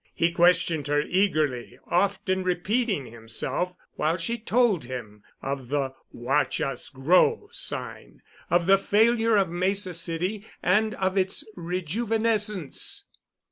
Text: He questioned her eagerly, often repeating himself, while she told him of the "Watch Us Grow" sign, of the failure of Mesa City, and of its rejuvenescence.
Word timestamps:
He 0.15 0.31
questioned 0.31 0.87
her 0.87 1.03
eagerly, 1.03 1.77
often 1.85 2.41
repeating 2.43 3.05
himself, 3.05 3.75
while 3.97 4.17
she 4.17 4.39
told 4.39 4.85
him 4.85 5.21
of 5.43 5.67
the 5.69 5.93
"Watch 6.11 6.59
Us 6.59 6.89
Grow" 6.89 7.47
sign, 7.51 8.23
of 8.49 8.65
the 8.65 8.79
failure 8.79 9.35
of 9.35 9.51
Mesa 9.51 9.93
City, 9.93 10.43
and 10.63 10.95
of 10.95 11.19
its 11.19 11.47
rejuvenescence. 11.55 13.03